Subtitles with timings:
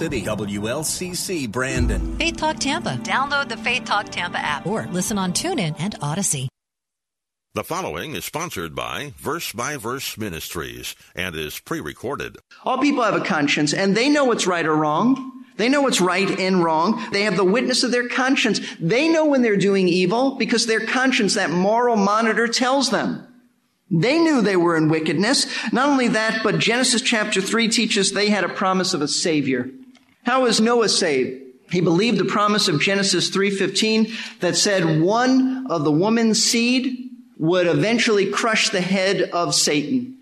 [0.00, 2.16] City WLCC Brandon.
[2.18, 3.00] Faith Talk Tampa.
[3.02, 6.48] Download the Faith Talk Tampa app or listen on TuneIn and Odyssey.
[7.54, 12.36] The following is sponsored by Verse by Verse Ministries and is pre recorded.
[12.64, 15.32] All people have a conscience and they know what's right or wrong.
[15.56, 17.04] They know what's right and wrong.
[17.10, 18.60] They have the witness of their conscience.
[18.78, 23.26] They know when they're doing evil because their conscience, that moral monitor tells them.
[23.90, 25.46] They knew they were in wickedness.
[25.72, 29.68] Not only that, but Genesis chapter 3 teaches they had a promise of a savior.
[30.24, 31.42] How was Noah saved?
[31.70, 37.66] He believed the promise of Genesis 3:15 that said one of the woman's seed would
[37.66, 40.16] eventually crush the head of Satan,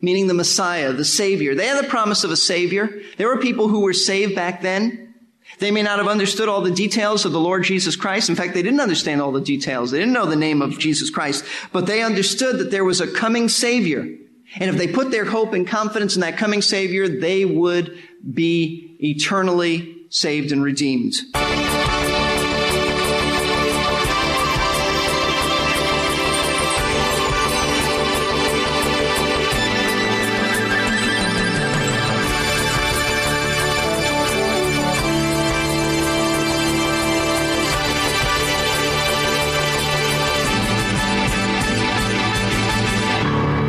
[0.00, 1.54] meaning the Messiah, the Savior.
[1.54, 3.00] They had the promise of a Savior.
[3.16, 5.14] There were people who were saved back then.
[5.58, 8.28] They may not have understood all the details of the Lord Jesus Christ.
[8.28, 9.90] In fact, they didn't understand all the details.
[9.90, 13.10] They didn't know the name of Jesus Christ, but they understood that there was a
[13.10, 14.08] coming Savior.
[14.56, 17.98] And if they put their hope and confidence in that coming Savior, they would
[18.32, 21.14] be eternally saved and redeemed.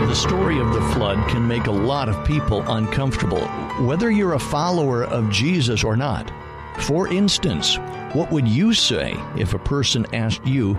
[0.07, 3.47] The story of the flood can make a lot of people uncomfortable,
[3.87, 6.31] whether you're a follower of Jesus or not.
[6.79, 7.77] For instance,
[8.13, 10.77] what would you say if a person asked you,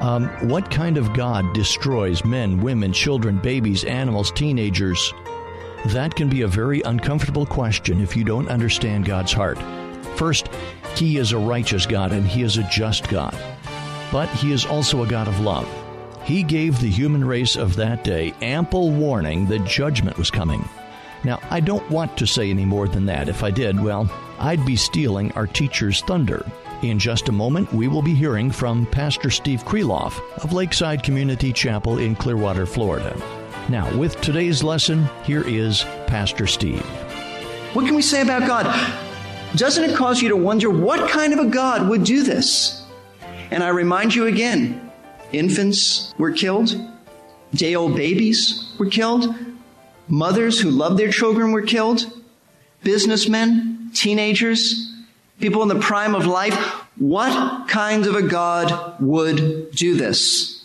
[0.00, 5.12] um, What kind of God destroys men, women, children, babies, animals, teenagers?
[5.86, 9.58] That can be a very uncomfortable question if you don't understand God's heart.
[10.16, 10.48] First,
[10.96, 13.36] He is a righteous God and He is a just God.
[14.10, 15.68] But He is also a God of love.
[16.24, 20.68] He gave the human race of that day ample warning that judgment was coming.
[21.26, 23.28] Now, I don't want to say any more than that.
[23.28, 26.46] If I did, well, I'd be stealing our teacher's thunder.
[26.82, 31.52] In just a moment, we will be hearing from Pastor Steve Kreloff of Lakeside Community
[31.52, 33.20] Chapel in Clearwater, Florida.
[33.68, 36.86] Now, with today's lesson, here is Pastor Steve.
[37.72, 38.66] What can we say about God?
[39.56, 42.86] Doesn't it cause you to wonder what kind of a God would do this?
[43.50, 44.92] And I remind you again,
[45.32, 46.72] infants were killed,
[47.52, 49.34] day old babies were killed,
[50.08, 52.10] mothers who loved their children were killed,
[52.82, 54.92] businessmen, teenagers,
[55.40, 56.54] people in the prime of life.
[56.96, 60.64] What kind of a God would do this?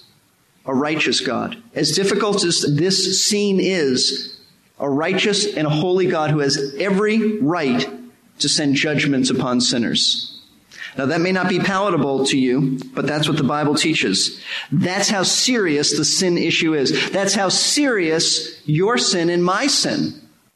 [0.66, 1.62] A righteous God.
[1.74, 4.38] As difficult as this scene is,
[4.79, 7.90] a righteous and a holy God who has every right
[8.40, 10.41] to send judgments upon sinners.
[10.97, 14.41] Now that may not be palatable to you, but that's what the Bible teaches.
[14.72, 17.12] That's how serious the sin issue is.
[17.12, 20.13] That's how serious your sin and my sin.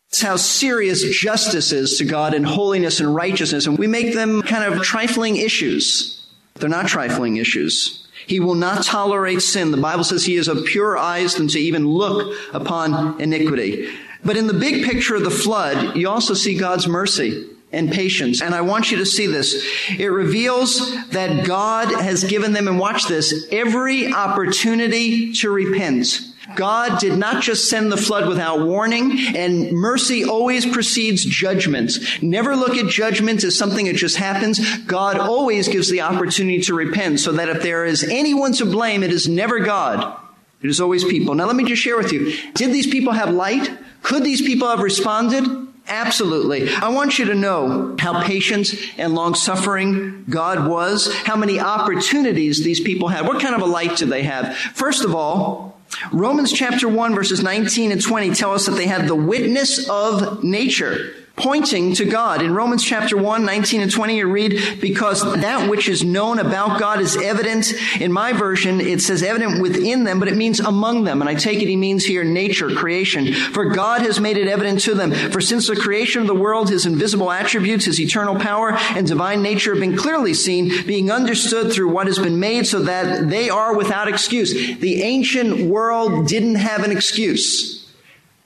[0.10, 3.66] That's how serious justice is to God and holiness and righteousness.
[3.66, 6.28] And we make them kind of trifling issues.
[6.56, 8.08] They're not trifling issues.
[8.28, 9.72] He will not tolerate sin.
[9.72, 13.90] The Bible says he is of purer eyes than to even look upon iniquity.
[14.24, 18.42] But in the big picture of the flood, you also see God's mercy and patience.
[18.42, 19.64] And I want you to see this.
[19.90, 26.22] It reveals that God has given them, and watch this, every opportunity to repent.
[26.56, 31.94] God did not just send the flood without warning, and mercy always precedes judgment.
[32.22, 34.78] Never look at judgment as something that just happens.
[34.84, 39.04] God always gives the opportunity to repent, so that if there is anyone to blame,
[39.04, 40.20] it is never God.
[40.62, 41.36] It is always people.
[41.36, 42.34] Now let me just share with you.
[42.54, 43.70] Did these people have light?
[44.04, 45.44] Could these people have responded?
[45.88, 46.70] Absolutely.
[46.74, 52.64] I want you to know how patient and long suffering God was, how many opportunities
[52.64, 53.28] these people had.
[53.28, 54.56] What kind of a life did they have?
[54.58, 55.80] First of all,
[56.12, 60.44] Romans chapter 1 verses 19 and 20 tell us that they had the witness of
[60.44, 62.42] nature pointing to God.
[62.42, 66.80] In Romans chapter 1, 19 and 20, you read, because that which is known about
[66.80, 67.74] God is evident.
[68.00, 71.22] In my version, it says evident within them, but it means among them.
[71.22, 73.34] And I take it he means here nature, creation.
[73.34, 75.12] For God has made it evident to them.
[75.12, 79.42] For since the creation of the world, his invisible attributes, his eternal power and divine
[79.42, 83.50] nature have been clearly seen, being understood through what has been made so that they
[83.50, 84.78] are without excuse.
[84.78, 87.75] The ancient world didn't have an excuse.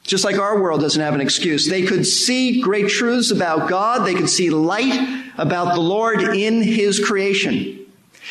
[0.10, 1.70] Just like our world doesn't have an excuse.
[1.70, 4.08] They could see great truths about God.
[4.08, 7.86] They could see light about the Lord in His creation.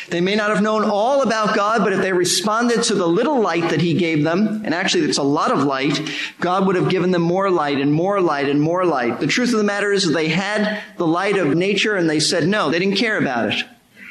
[0.08, 3.40] They may not have known all about God, but if they responded to the little
[3.40, 6.00] light that He gave them, and actually it's a lot of light,
[6.40, 9.20] God would have given them more light and more light and more light.
[9.20, 12.48] The truth of the matter is they had the light of nature and they said
[12.48, 13.64] no, they didn't care about it.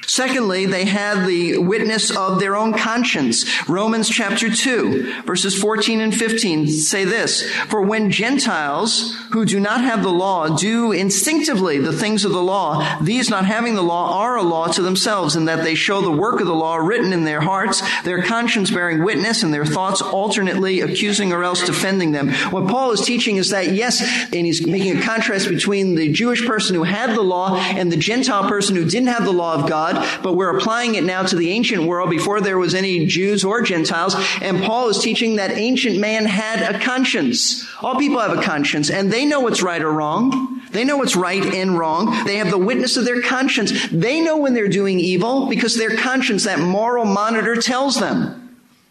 [0.06, 3.46] Secondly, they had the witness of their own conscience.
[3.68, 9.82] Romans chapter 2, verses 14 and 15 say this, For when Gentiles who do not
[9.82, 14.22] have the law do instinctively the things of the law, these not having the law
[14.22, 17.12] are a law to themselves in that they show the work of the law written
[17.12, 22.14] in their hearts, their conscience bearing witness and their thoughts alternately accusing or else defending
[22.14, 22.32] them.
[22.52, 24.02] What Paul is teaching is that yes,
[24.34, 27.98] and he's making a contrast between the Jewish person who had the law and the
[27.98, 29.87] Gentile person who didn't have the law of God
[30.22, 33.62] but we're applying it now to the ancient world before there was any Jews or
[33.62, 34.16] Gentiles.
[34.42, 37.68] And Paul is teaching that ancient man had a conscience.
[37.82, 40.62] All people have a conscience and they know what's right or wrong.
[40.72, 42.26] They know what's right and wrong.
[42.26, 43.88] They have the witness of their conscience.
[43.90, 48.44] They know when they're doing evil because their conscience, that moral monitor tells them.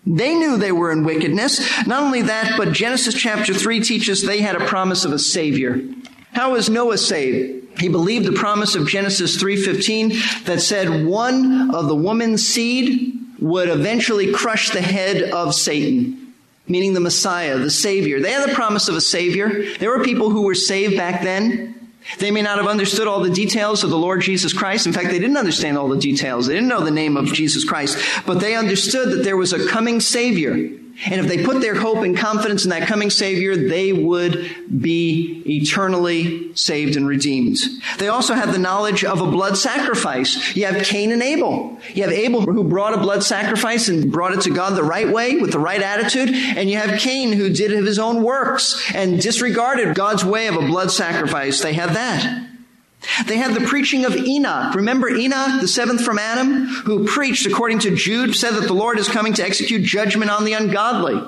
[0.06, 1.86] They knew they were in wickedness.
[1.86, 5.82] Not only that, but Genesis chapter 3 teaches they had a promise of a Savior.
[6.32, 7.65] How was Noah saved?
[7.78, 13.68] He believed the promise of Genesis 3:15 that said one of the woman's seed would
[13.68, 16.32] eventually crush the head of Satan,
[16.66, 18.20] meaning the Messiah, the Savior.
[18.20, 19.66] They had the promise of a Savior.
[19.78, 21.74] There were people who were saved back then.
[22.18, 24.86] They may not have understood all the details of the Lord Jesus Christ.
[24.86, 26.46] In fact, they didn't understand all the details.
[26.46, 29.66] They didn't know the name of Jesus Christ, but they understood that there was a
[29.66, 30.70] coming Savior
[31.04, 34.50] and if they put their hope and confidence in that coming Savior, they would
[34.80, 37.58] be eternally saved and redeemed.
[37.98, 40.56] They also have the knowledge of a blood sacrifice.
[40.56, 41.78] You have Cain and Abel.
[41.94, 45.08] You have Abel who brought a blood sacrifice and brought it to God the right
[45.08, 46.30] way with the right attitude.
[46.30, 50.56] And you have Cain who did of his own works and disregarded God's way of
[50.56, 51.60] a blood sacrifice.
[51.60, 52.45] They have that.
[53.26, 54.74] They had the preaching of Enoch.
[54.74, 58.98] Remember Enoch, the seventh from Adam, who preached, according to Jude, said that the Lord
[58.98, 61.22] is coming to execute judgment on the ungodly.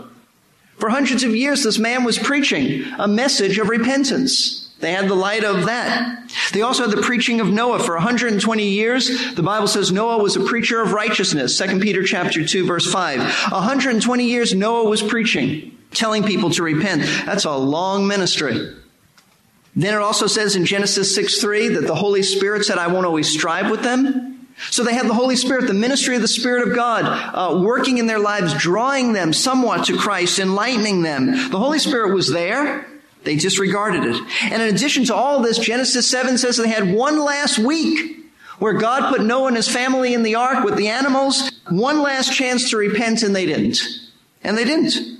[0.79, 4.69] For hundreds of years, this man was preaching a message of repentance.
[4.81, 6.31] They had the light of that.
[6.53, 9.35] They also had the preaching of Noah for 120 years.
[9.35, 11.59] The Bible says Noah was a preacher of righteousness.
[11.59, 13.19] 2 Peter chapter 2 verse 5.
[13.51, 17.03] 120 years Noah was preaching, telling people to repent.
[17.27, 18.73] That's a long ministry.
[19.79, 23.07] Then it also says in Genesis 6 3 that the Holy Spirit said, I won't
[23.07, 24.49] always strive with them.
[24.71, 27.99] So they had the Holy Spirit, the ministry of the Spirit of God, uh, working
[27.99, 31.27] in their lives, drawing them somewhat to Christ, enlightening them.
[31.51, 32.89] The Holy Spirit was there.
[33.23, 34.21] They disregarded it.
[34.51, 38.17] And in addition to all this, Genesis 7 says they had one last week
[38.59, 42.35] where God put Noah and his family in the ark with the animals, one last
[42.35, 43.79] chance to repent, and they didn't.
[44.43, 45.18] And they didn't.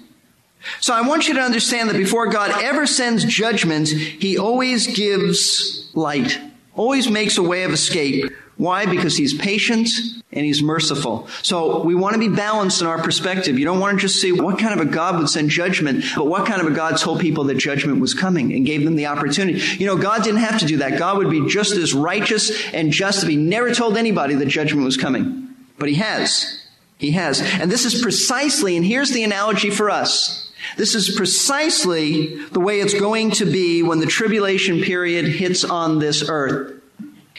[0.81, 5.91] So I want you to understand that before God ever sends judgment, He always gives
[5.95, 6.39] light,
[6.75, 8.33] always makes a way of escape.
[8.57, 8.87] Why?
[8.87, 9.89] Because He's patient
[10.33, 11.29] and He's merciful.
[11.43, 13.57] So we want to be balanced in our perspective.
[13.59, 16.27] You don't want to just see what kind of a God would send judgment, but
[16.27, 19.07] what kind of a God told people that judgment was coming and gave them the
[19.07, 19.61] opportunity.
[19.79, 20.99] You know, God didn't have to do that.
[20.99, 24.85] God would be just as righteous and just if He never told anybody that judgment
[24.85, 25.55] was coming.
[25.79, 26.65] But He has.
[26.99, 27.41] He has.
[27.41, 30.48] And this is precisely, and here's the analogy for us.
[30.77, 35.99] This is precisely the way it's going to be when the tribulation period hits on
[35.99, 36.81] this earth.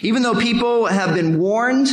[0.01, 1.89] Even though people have been warned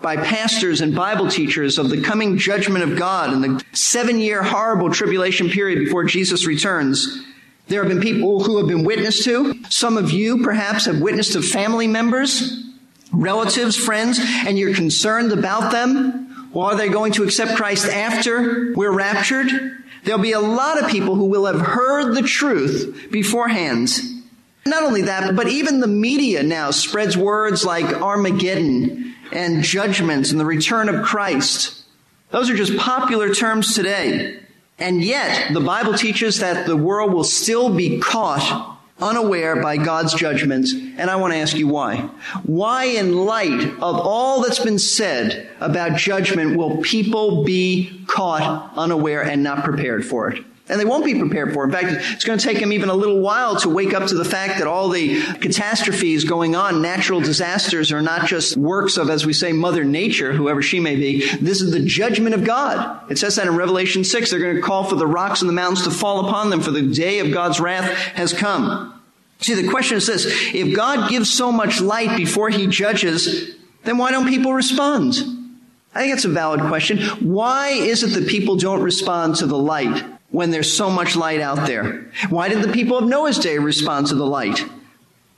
[0.00, 4.42] by pastors and Bible teachers of the coming judgment of God and the seven year
[4.42, 7.24] horrible tribulation period before Jesus returns,
[7.66, 9.54] there have been people who have been witnessed to.
[9.68, 12.64] Some of you perhaps have witnessed to family members,
[13.12, 16.50] relatives, friends, and you're concerned about them.
[16.52, 19.48] Well, are they going to accept Christ after we're raptured?
[20.04, 23.90] There'll be a lot of people who will have heard the truth beforehand.
[24.66, 30.38] Not only that, but even the media now spreads words like Armageddon and judgment and
[30.38, 31.84] the return of Christ.
[32.30, 34.40] Those are just popular terms today.
[34.78, 40.14] And yet, the Bible teaches that the world will still be caught unaware by God's
[40.14, 40.72] judgments.
[40.72, 42.08] And I want to ask you why.
[42.44, 49.22] Why, in light of all that's been said about judgment, will people be caught unaware
[49.22, 50.44] and not prepared for it?
[50.70, 51.64] And they won't be prepared for.
[51.64, 54.14] In fact, it's going to take them even a little while to wake up to
[54.14, 59.08] the fact that all the catastrophes going on, natural disasters, are not just works of,
[59.08, 61.26] as we say, Mother Nature, whoever she may be.
[61.38, 63.10] This is the judgment of God.
[63.10, 64.30] It says that in Revelation 6.
[64.30, 66.70] They're going to call for the rocks and the mountains to fall upon them, for
[66.70, 68.94] the day of God's wrath has come.
[69.40, 73.96] See, the question is this if God gives so much light before he judges, then
[73.96, 75.14] why don't people respond?
[75.94, 76.98] I think it's a valid question.
[77.26, 80.04] Why is it that people don't respond to the light?
[80.30, 82.10] When there's so much light out there?
[82.28, 84.64] Why did the people of Noah's day respond to the light?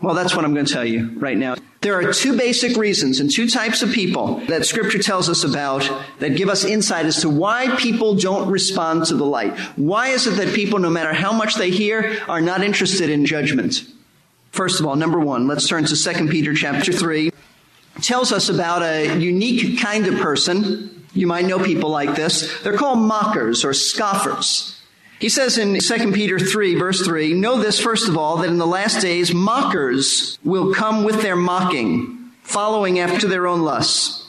[0.03, 1.57] Well, that's what I'm going to tell you right now.
[1.83, 5.91] There are two basic reasons and two types of people that scripture tells us about
[6.19, 9.59] that give us insight as to why people don't respond to the light.
[9.77, 13.25] Why is it that people, no matter how much they hear, are not interested in
[13.25, 13.83] judgment?
[14.53, 17.29] First of all, number one, let's turn to 2 Peter chapter 3.
[17.29, 21.07] It tells us about a unique kind of person.
[21.15, 22.61] You might know people like this.
[22.63, 24.80] They're called mockers or scoffers.
[25.21, 28.57] He says in 2 Peter 3 verse 3, know this first of all, that in
[28.57, 34.27] the last days mockers will come with their mocking, following after their own lusts.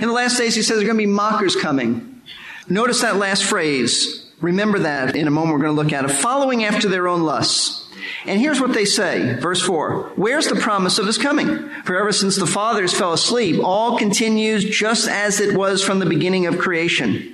[0.00, 2.20] In the last days, he says there are going to be mockers coming.
[2.68, 4.28] Notice that last phrase.
[4.40, 6.10] Remember that in a moment we're going to look at it.
[6.10, 7.88] Following after their own lusts.
[8.26, 10.14] And here's what they say, verse 4.
[10.16, 11.68] Where's the promise of his coming?
[11.84, 16.06] For ever since the fathers fell asleep, all continues just as it was from the
[16.06, 17.33] beginning of creation.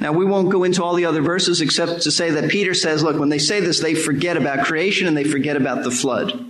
[0.00, 3.02] Now, we won't go into all the other verses except to say that Peter says,
[3.02, 6.48] look, when they say this, they forget about creation and they forget about the flood.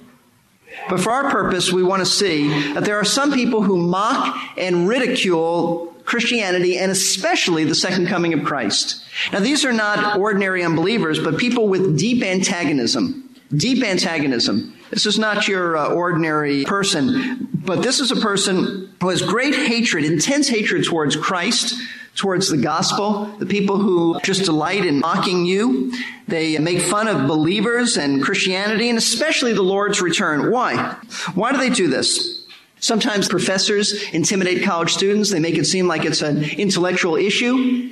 [0.90, 4.36] But for our purpose, we want to see that there are some people who mock
[4.56, 9.04] and ridicule Christianity and especially the second coming of Christ.
[9.32, 13.28] Now, these are not ordinary unbelievers, but people with deep antagonism.
[13.54, 14.74] Deep antagonism.
[14.90, 19.54] This is not your uh, ordinary person, but this is a person who has great
[19.54, 21.74] hatred, intense hatred towards Christ,
[22.18, 25.92] towards the gospel, the people who just delight in mocking you.
[26.26, 30.50] They make fun of believers and Christianity and especially the Lord's return.
[30.50, 30.96] Why?
[31.34, 32.44] Why do they do this?
[32.80, 35.30] Sometimes professors intimidate college students.
[35.30, 37.88] They make it seem like it's an intellectual issue.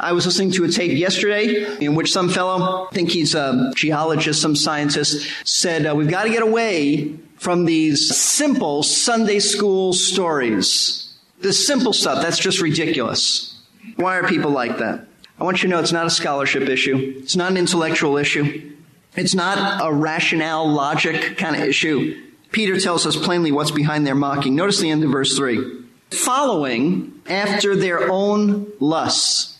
[0.00, 3.72] I was listening to a tape yesterday in which some fellow, I think he's a
[3.74, 9.92] geologist, some scientist, said, uh, we've got to get away from these simple Sunday school
[9.92, 11.16] stories.
[11.40, 13.57] This simple stuff, that's just ridiculous.
[13.98, 15.06] Why are people like that?
[15.40, 17.14] I want you to know it's not a scholarship issue.
[17.18, 18.76] It's not an intellectual issue.
[19.16, 22.16] It's not a rationale, logic kind of issue.
[22.52, 24.54] Peter tells us plainly what's behind their mocking.
[24.54, 25.82] Notice the end of verse 3.
[26.12, 29.57] Following after their own lusts.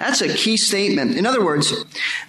[0.00, 1.18] That's a key statement.
[1.18, 1.74] In other words,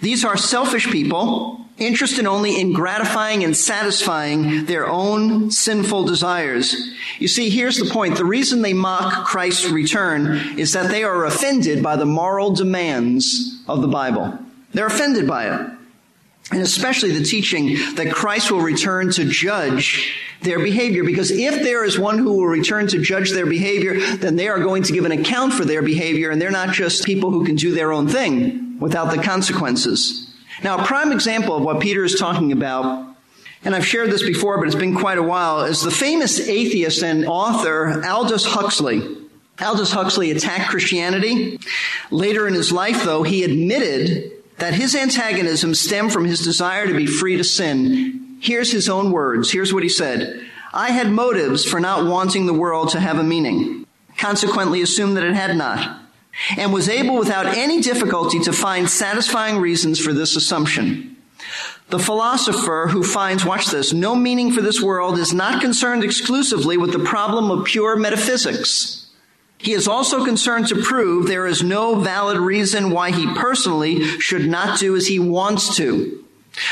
[0.02, 6.76] these are selfish people interested only in gratifying and satisfying their own sinful desires.
[7.18, 8.18] You see, here's the point.
[8.18, 13.62] The reason they mock Christ's return is that they are offended by the moral demands
[13.66, 14.38] of the Bible.
[14.74, 15.70] They're offended by it.
[16.50, 21.04] And especially the teaching that Christ will return to judge their behavior.
[21.04, 24.58] Because if there is one who will return to judge their behavior, then they are
[24.58, 27.56] going to give an account for their behavior, and they're not just people who can
[27.56, 30.34] do their own thing without the consequences.
[30.64, 33.12] Now, a prime example of what Peter is talking about
[33.64, 37.02] and I've shared this before, but it's been quite a while, is the famous atheist
[37.02, 39.02] and author Aldous Huxley.
[39.60, 41.60] Aldous Huxley attacked Christianity.
[42.10, 46.94] Later in his life, though, he admitted that his antagonism stemmed from his desire to
[46.94, 48.38] be free to sin.
[48.40, 49.50] Here's his own words.
[49.50, 50.44] Here's what he said.
[50.72, 53.86] I had motives for not wanting the world to have a meaning.
[54.16, 56.00] Consequently, assumed that it had not.
[56.56, 61.16] And was able without any difficulty to find satisfying reasons for this assumption.
[61.90, 66.78] The philosopher who finds, watch this, no meaning for this world is not concerned exclusively
[66.78, 69.01] with the problem of pure metaphysics.
[69.62, 74.48] He is also concerned to prove there is no valid reason why he personally should
[74.48, 76.24] not do as he wants to.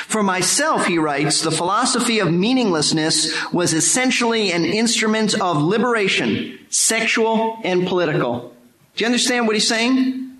[0.06, 7.58] For myself, he writes, the philosophy of meaninglessness was essentially an instrument of liberation, sexual
[7.64, 8.52] and political.
[8.96, 10.38] Do you understand what he's saying?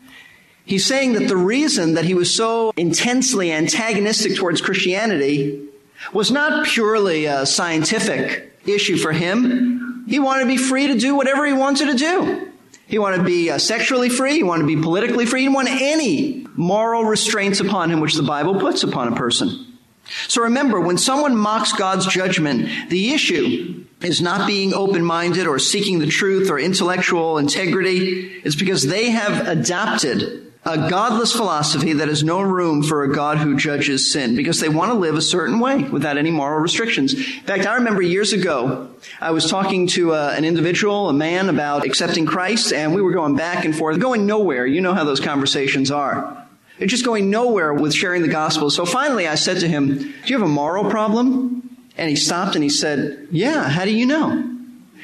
[0.67, 5.69] He's saying that the reason that he was so intensely antagonistic towards Christianity
[6.13, 9.80] was not purely a scientific issue for him.
[10.11, 12.53] He wanted to be free to do whatever he wanted to do.
[12.89, 14.35] He wanted to be uh, sexually free.
[14.35, 15.43] He wanted to be politically free.
[15.43, 19.79] He didn't want any moral restraints upon him, which the Bible puts upon a person.
[20.27, 26.01] So remember, when someone mocks God's judgment, the issue is not being open-minded or seeking
[26.01, 28.41] the truth or intellectual integrity.
[28.43, 33.39] It's because they have adopted a godless philosophy that has no room for a God
[33.39, 37.15] who judges sin because they want to live a certain way without any moral restrictions.
[37.15, 38.91] In fact, I remember years ago,
[39.21, 43.13] I was talking to uh, an individual, a man, about accepting Christ, and we were
[43.13, 44.67] going back and forth, going nowhere.
[44.67, 46.47] You know how those conversations are.
[46.79, 48.71] They're just going nowhere with sharing the gospel.
[48.71, 51.79] So finally, I said to him, Do you have a moral problem?
[51.97, 54.50] And he stopped and he said, Yeah, how do you know?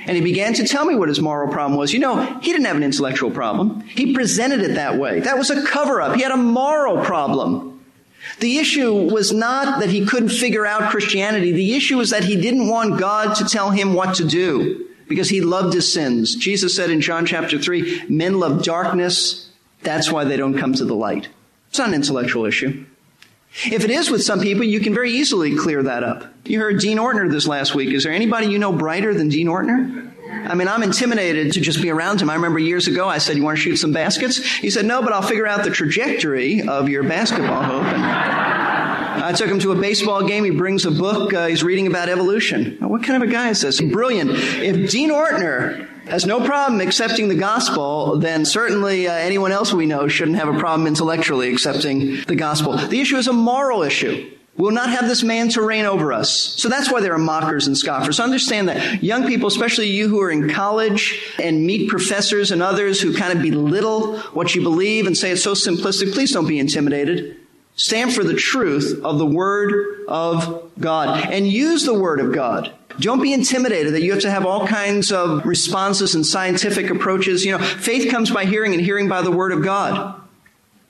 [0.07, 1.93] And he began to tell me what his moral problem was.
[1.93, 3.81] You know, he didn't have an intellectual problem.
[3.83, 5.21] He presented it that way.
[5.21, 6.15] That was a cover up.
[6.15, 7.85] He had a moral problem.
[8.41, 11.53] The issue was not that he couldn't figure out Christianity.
[11.53, 15.29] The issue was that he didn't want God to tell him what to do because
[15.29, 16.35] he loved his sins.
[16.35, 19.51] Jesus said in John chapter 3, men love darkness.
[19.83, 21.29] That's why they don't come to the light.
[21.69, 22.85] It's not an intellectual issue.
[23.65, 26.27] If it is with some people, you can very easily clear that up.
[26.45, 27.95] You heard Dean Ortner this last week.
[27.95, 30.13] Is there anybody you know brighter than Dean Ortner?
[30.31, 32.29] I mean, I'm intimidated to just be around him.
[32.29, 34.39] I remember years ago I said, You want to shoot some baskets?
[34.39, 37.85] He said, No, but I'll figure out the trajectory of your basketball hoop.
[37.85, 40.45] And I took him to a baseball game.
[40.45, 41.33] He brings a book.
[41.33, 42.77] Uh, he's reading about evolution.
[42.81, 43.81] What kind of a guy is this?
[43.81, 44.31] Brilliant.
[44.33, 49.87] If Dean Ortner has no problem accepting the gospel, then certainly uh, anyone else we
[49.87, 52.77] know shouldn't have a problem intellectually accepting the gospel.
[52.77, 54.33] The issue is a moral issue.
[54.57, 56.31] We'll not have this man to reign over us.
[56.31, 58.19] So that's why there are mockers and scoffers.
[58.19, 63.01] Understand that young people, especially you who are in college and meet professors and others
[63.01, 66.59] who kind of belittle what you believe and say it's so simplistic, please don't be
[66.59, 67.37] intimidated.
[67.75, 72.73] Stand for the truth of the Word of God and use the Word of God.
[72.99, 77.45] Don't be intimidated that you have to have all kinds of responses and scientific approaches.
[77.45, 80.21] You know, faith comes by hearing and hearing by the Word of God.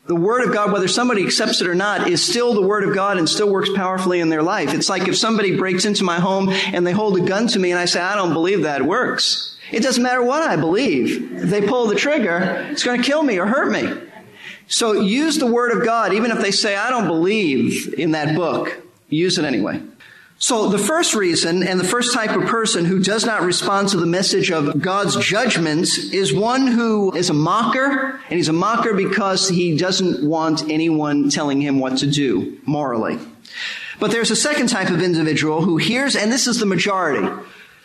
[0.06, 2.94] The Word of God, whether somebody accepts it or not, is still the Word of
[2.94, 4.72] God and still works powerfully in their life.
[4.72, 7.72] It's like if somebody breaks into my home and they hold a gun to me
[7.72, 9.56] and I say, I don't believe that, works.
[9.72, 11.42] It doesn't matter what I believe.
[11.42, 14.08] If they pull the trigger, it's going to kill me or hurt me.
[14.68, 18.36] So use the Word of God, even if they say, I don't believe in that
[18.36, 18.80] book.
[19.08, 19.82] Use it anyway.
[20.38, 23.96] So the first reason and the first type of person who does not respond to
[23.96, 28.92] the message of God's judgments is one who is a mocker, and he's a mocker
[28.92, 33.18] because he doesn't want anyone telling him what to do morally.
[33.98, 37.26] But there's a second type of individual who hears, and this is the majority,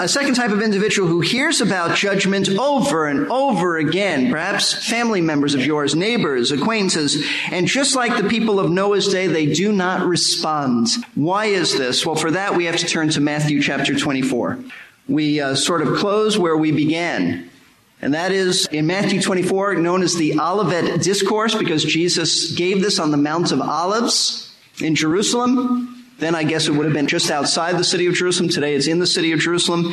[0.01, 5.21] a second type of individual who hears about judgment over and over again, perhaps family
[5.21, 9.71] members of yours, neighbors, acquaintances, and just like the people of Noah's day, they do
[9.71, 10.87] not respond.
[11.13, 12.03] Why is this?
[12.03, 14.59] Well, for that, we have to turn to Matthew chapter 24.
[15.07, 17.49] We uh, sort of close where we began.
[18.01, 22.97] And that is in Matthew 24, known as the Olivet Discourse, because Jesus gave this
[22.97, 25.90] on the Mount of Olives in Jerusalem.
[26.21, 28.47] Then I guess it would have been just outside the city of Jerusalem.
[28.47, 29.91] Today it's in the city of Jerusalem.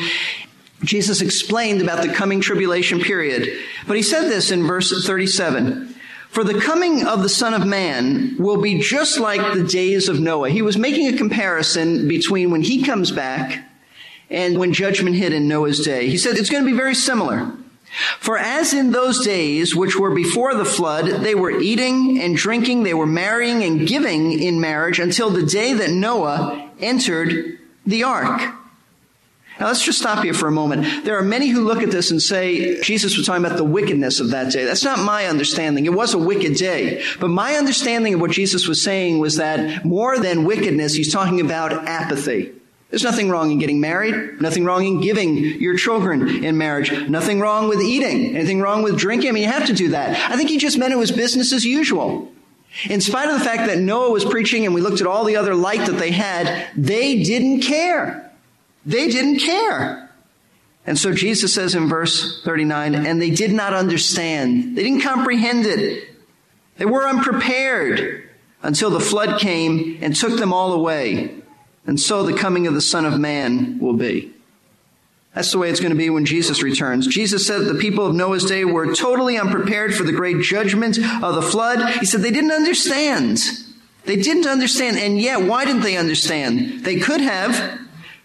[0.85, 3.49] Jesus explained about the coming tribulation period.
[3.87, 5.95] But he said this in verse 37.
[6.29, 10.21] For the coming of the Son of Man will be just like the days of
[10.21, 10.51] Noah.
[10.51, 13.65] He was making a comparison between when he comes back
[14.29, 16.11] and when judgment hit in Noah's day.
[16.11, 17.51] He said it's going to be very similar.
[18.19, 22.83] For as in those days which were before the flood, they were eating and drinking,
[22.83, 28.55] they were marrying and giving in marriage until the day that Noah entered the ark.
[29.59, 31.05] Now let's just stop here for a moment.
[31.05, 34.21] There are many who look at this and say Jesus was talking about the wickedness
[34.21, 34.65] of that day.
[34.65, 35.85] That's not my understanding.
[35.85, 37.03] It was a wicked day.
[37.19, 41.41] But my understanding of what Jesus was saying was that more than wickedness, he's talking
[41.41, 42.53] about apathy.
[42.91, 47.39] There's nothing wrong in getting married, nothing wrong in giving your children in marriage, nothing
[47.39, 49.29] wrong with eating, anything wrong with drinking.
[49.29, 50.31] I mean, you have to do that.
[50.31, 52.33] I think he just meant it was business as usual.
[52.89, 55.37] In spite of the fact that Noah was preaching and we looked at all the
[55.37, 58.33] other light that they had, they didn't care.
[58.87, 60.11] They didn't care.
[60.87, 64.77] And so Jesus says in verse 39, and they did not understand.
[64.77, 66.09] They didn't comprehend it.
[66.79, 68.31] They were unprepared
[68.63, 71.38] until the flood came and took them all away.
[71.89, 74.31] And so the coming of the Son of Man will be.
[75.35, 77.07] That's the way it's going to be when Jesus returns.
[77.07, 81.35] Jesus said the people of Noah's day were totally unprepared for the great judgment of
[81.35, 81.95] the flood.
[81.95, 83.41] He said they didn't understand.
[84.05, 84.99] They didn't understand.
[84.99, 86.85] And yet, why didn't they understand?
[86.85, 87.81] They could have.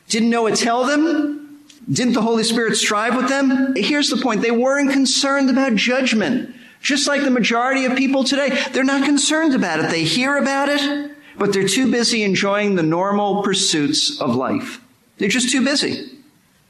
[0.10, 1.64] Didn't Noah tell them?
[1.90, 3.76] Didn't the Holy Spirit strive with them?
[3.78, 4.42] Here's the point.
[4.42, 6.54] They weren't concerned about judgment.
[6.82, 9.90] Just like the majority of people today, they're not concerned about it.
[9.90, 14.80] They hear about it, but they're too busy enjoying the normal pursuits of life.
[15.18, 16.10] They're just too busy.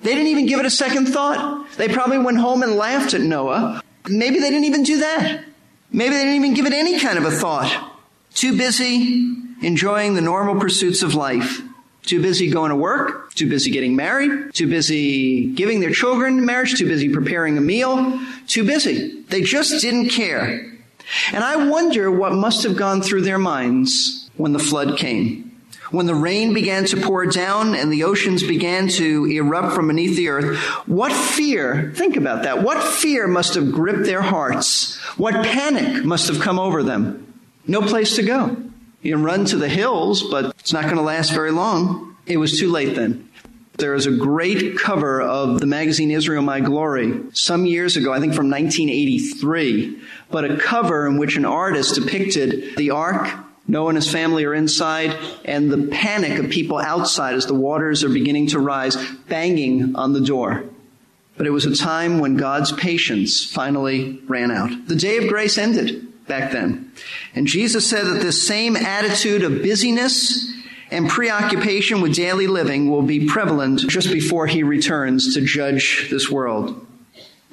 [0.02, 1.68] They didn't even give it a second thought.
[1.78, 3.82] They probably went home and laughed at Noah.
[4.08, 5.46] Maybe they didn't even do that.
[5.92, 7.92] Maybe they didn't even give it any kind of a thought.
[8.34, 11.62] Too busy enjoying the normal pursuits of life.
[12.02, 16.78] Too busy going to work, too busy getting married, too busy giving their children marriage,
[16.78, 19.22] too busy preparing a meal, too busy.
[19.30, 20.70] They just didn't care.
[21.32, 25.50] And I wonder what must have gone through their minds when the flood came.
[25.92, 30.16] When the rain began to pour down and the oceans began to erupt from beneath
[30.16, 34.98] the earth, what fear, think about that, what fear must have gripped their hearts?
[35.18, 37.42] What panic must have come over them?
[37.68, 38.58] No place to go.
[39.04, 42.16] You can run to the hills, but it's not going to last very long.
[42.26, 43.30] It was too late then.
[43.78, 48.20] There is a great cover of the magazine Israel My Glory some years ago, I
[48.20, 53.28] think from 1983, but a cover in which an artist depicted the ark
[53.68, 58.04] Noah and his family are inside, and the panic of people outside as the waters
[58.04, 58.98] are beginning to rise,
[59.30, 60.66] banging on the door.
[61.38, 64.88] But it was a time when God's patience finally ran out.
[64.88, 66.08] The day of grace ended.
[66.28, 66.92] back then.
[67.36, 70.52] And Jesus said that this same attitude of busyness
[70.92, 76.30] and preoccupation with daily living will be prevalent just before he returns to judge this
[76.30, 76.86] world.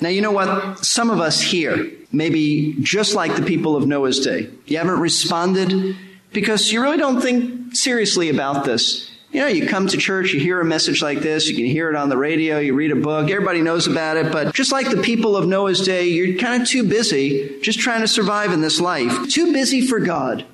[0.00, 0.84] Now, you know what?
[0.84, 4.50] Some of us here may be just like the people of Noah's day.
[4.66, 5.96] You haven't responded
[6.32, 9.10] because you really don't think seriously about this.
[9.32, 11.88] You know, you come to church, you hear a message like this, you can hear
[11.88, 14.90] it on the radio, you read a book, everybody knows about it, but just like
[14.90, 18.60] the people of Noah's day, you're kind of too busy just trying to survive in
[18.60, 19.28] this life.
[19.28, 20.44] Too busy for God.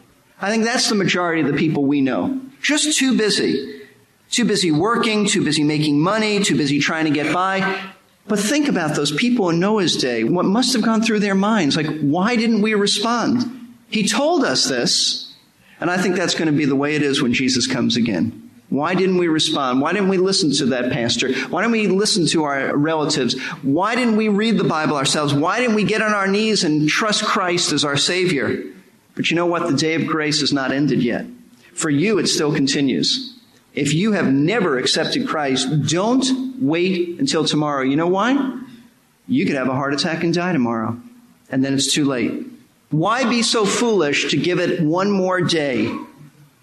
[0.43, 2.39] I think that's the majority of the people we know.
[2.61, 3.83] Just too busy.
[4.31, 7.93] Too busy working, too busy making money, too busy trying to get by.
[8.29, 10.25] But think about those people in Noah's day.
[10.25, 11.77] What must have gone through their minds?
[11.77, 13.75] Like, why didn't we respond?
[13.89, 15.35] He told us this.
[15.81, 18.51] And I think that's going to be the way it is when Jesus comes again.
[18.69, 19.81] Why didn't we respond?
[19.81, 21.33] Why didn't we listen to that pastor?
[21.49, 23.41] Why didn't we listen to our relatives?
[23.63, 25.33] Why didn't we read the Bible ourselves?
[25.33, 28.65] Why didn't we get on our knees and trust Christ as our Savior?
[29.15, 29.69] But you know what?
[29.69, 31.27] The day of grace is not ended yet.
[31.75, 33.36] For you, it still continues.
[33.77, 36.27] If you have never accepted Christ, don't
[36.61, 37.83] wait until tomorrow.
[37.83, 38.63] You know why?
[39.29, 40.99] You could have a heart attack and die tomorrow,
[41.51, 42.47] and then it's too late.
[42.91, 45.95] Why be so foolish to give it one more day?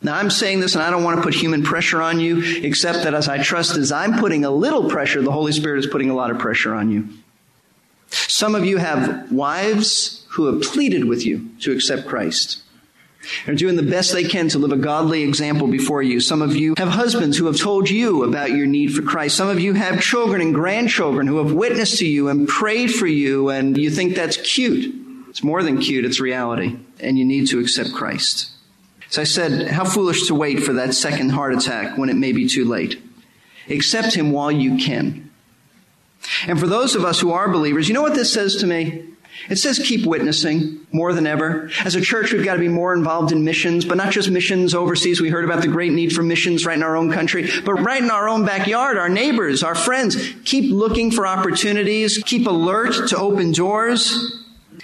[0.01, 3.03] Now, I'm saying this and I don't want to put human pressure on you, except
[3.03, 6.09] that as I trust as I'm putting a little pressure, the Holy Spirit is putting
[6.09, 7.07] a lot of pressure on you.
[8.09, 12.61] Some of you have wives who have pleaded with you to accept Christ.
[13.45, 16.19] They're doing the best they can to live a godly example before you.
[16.19, 19.37] Some of you have husbands who have told you about your need for Christ.
[19.37, 23.07] Some of you have children and grandchildren who have witnessed to you and prayed for
[23.07, 24.93] you, and you think that's cute.
[25.29, 26.77] It's more than cute, it's reality.
[26.99, 28.51] And you need to accept Christ.
[29.09, 32.31] So I said, how foolish to wait for that second heart attack when it may
[32.31, 33.01] be too late.
[33.69, 35.31] Accept him while you can.
[36.47, 39.12] And for those of us who are believers, you know what this says to me?
[39.49, 41.69] It says keep witnessing more than ever.
[41.83, 44.73] As a church, we've got to be more involved in missions, but not just missions
[44.73, 45.19] overseas.
[45.19, 48.01] We heard about the great need for missions right in our own country, but right
[48.01, 50.15] in our own backyard, our neighbors, our friends.
[50.45, 52.17] Keep looking for opportunities.
[52.25, 54.39] Keep alert to open doors.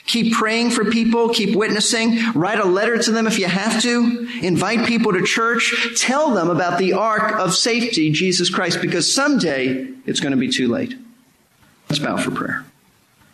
[0.05, 4.27] Keep praying for people, keep witnessing, write a letter to them if you have to,
[4.41, 9.87] invite people to church, tell them about the ark of safety, Jesus Christ, because someday
[10.07, 10.95] it's going to be too late.
[11.89, 12.65] Let's bow for prayer.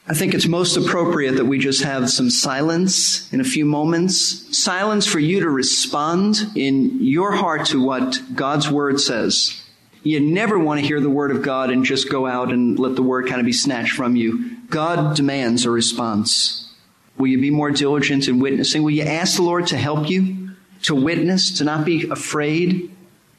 [0.07, 4.55] I think it's most appropriate that we just have some silence in a few moments.
[4.55, 9.63] Silence for you to respond in your heart to what God's word says.
[10.03, 12.95] You never want to hear the word of God and just go out and let
[12.95, 14.57] the word kind of be snatched from you.
[14.69, 16.71] God demands a response.
[17.17, 18.83] Will you be more diligent in witnessing?
[18.83, 20.51] Will you ask the Lord to help you
[20.83, 22.91] to witness, to not be afraid,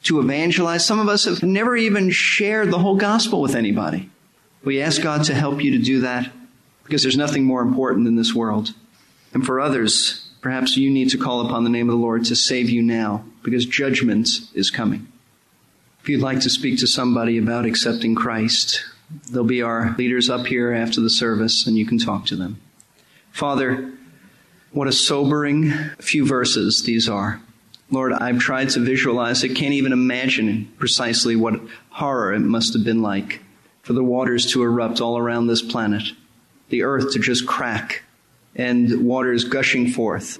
[0.03, 0.85] to evangelize?
[0.85, 4.09] Some of us have never even shared the whole gospel with anybody.
[4.65, 6.29] You ask God to help you to do that?
[6.87, 8.73] Because there's nothing more important in this world.
[9.33, 12.35] And for others, perhaps you need to call upon the name of the Lord to
[12.35, 15.11] save you now, because judgment is coming.
[16.01, 18.85] If you'd like to speak to somebody about accepting Christ,
[19.29, 22.61] there'll be our leaders up here after the service, and you can talk to them.
[23.31, 23.91] Father,
[24.71, 27.41] what a sobering few verses these are.
[27.91, 32.85] Lord, I've tried to visualize it, can't even imagine precisely what horror it must have
[32.85, 33.41] been like
[33.81, 36.03] for the waters to erupt all around this planet,
[36.69, 38.03] the earth to just crack,
[38.55, 40.39] and waters gushing forth,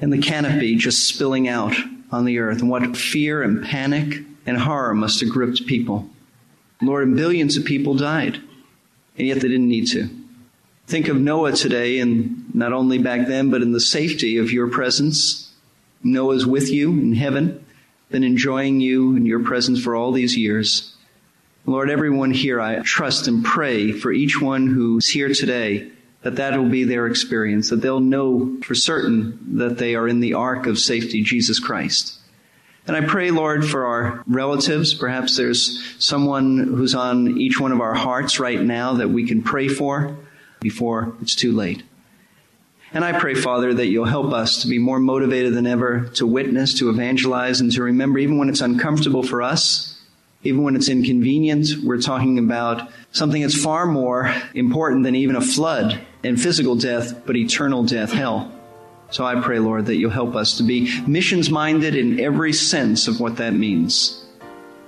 [0.00, 1.74] and the canopy just spilling out
[2.10, 2.60] on the earth.
[2.60, 6.08] And what fear and panic and horror must have gripped people.
[6.82, 8.40] Lord, and billions of people died,
[9.18, 10.08] and yet they didn't need to.
[10.86, 14.68] Think of Noah today, and not only back then, but in the safety of your
[14.68, 15.52] presence.
[16.02, 17.64] Noah's with you in heaven,
[18.10, 20.96] been enjoying you and your presence for all these years.
[21.70, 26.58] Lord, everyone here, I trust and pray for each one who's here today that that
[26.58, 30.66] will be their experience, that they'll know for certain that they are in the ark
[30.66, 32.18] of safety, Jesus Christ.
[32.88, 34.94] And I pray, Lord, for our relatives.
[34.94, 39.40] Perhaps there's someone who's on each one of our hearts right now that we can
[39.40, 40.16] pray for
[40.58, 41.84] before it's too late.
[42.92, 46.26] And I pray, Father, that you'll help us to be more motivated than ever to
[46.26, 49.89] witness, to evangelize, and to remember, even when it's uncomfortable for us,
[50.42, 55.40] even when it's inconvenient, we're talking about something that's far more important than even a
[55.40, 58.50] flood and physical death, but eternal death, hell.
[59.10, 63.08] So I pray, Lord, that you'll help us to be missions minded in every sense
[63.08, 64.24] of what that means.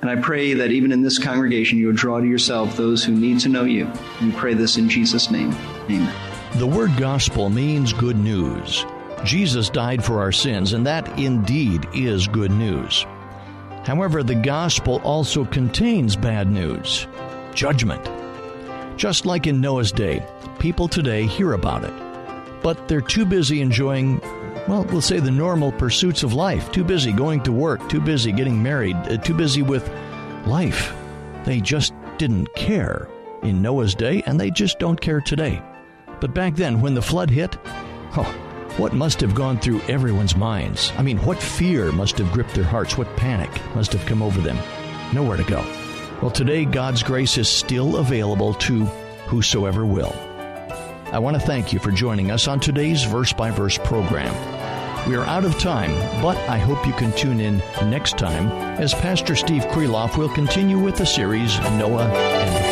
[0.00, 3.12] And I pray that even in this congregation, you will draw to yourself those who
[3.12, 3.90] need to know you.
[4.20, 5.52] We pray this in Jesus' name.
[5.84, 6.12] Amen.
[6.58, 8.84] The word gospel means good news.
[9.24, 13.06] Jesus died for our sins, and that indeed is good news.
[13.84, 17.06] However, the gospel also contains bad news
[17.54, 18.08] judgment.
[18.96, 20.24] Just like in Noah's day,
[20.58, 21.92] people today hear about it.
[22.62, 24.20] but they're too busy enjoying,
[24.68, 26.70] well, we'll say the normal pursuits of life.
[26.70, 29.90] Too busy going to work, too busy getting married, uh, too busy with
[30.46, 30.94] life.
[31.44, 33.08] They just didn't care
[33.42, 35.60] in Noah's day, and they just don't care today.
[36.20, 37.56] But back then, when the flood hit,
[38.16, 38.41] oh,
[38.78, 40.92] what must have gone through everyone's minds?
[40.96, 42.96] I mean, what fear must have gripped their hearts?
[42.96, 44.58] What panic must have come over them?
[45.12, 45.60] Nowhere to go.
[46.22, 48.84] Well, today, God's grace is still available to
[49.26, 50.14] whosoever will.
[51.12, 54.34] I want to thank you for joining us on today's verse by verse program.
[55.06, 55.90] We are out of time,
[56.22, 57.58] but I hope you can tune in
[57.90, 58.46] next time
[58.80, 62.71] as Pastor Steve Kreloff will continue with the series Noah and